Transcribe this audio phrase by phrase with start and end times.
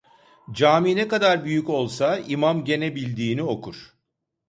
[0.53, 3.93] Cami ne kadar büyük olsa imam gene bildiğini okur.